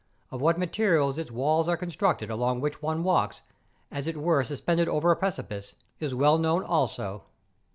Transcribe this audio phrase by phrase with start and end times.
[0.31, 3.43] Of what materials its walls are constructed along which one walks,
[3.91, 7.25] as it were suspended over a precipice, is well known also.